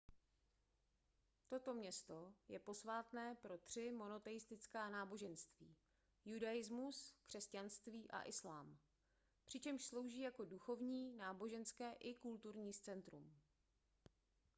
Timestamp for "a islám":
8.11-8.77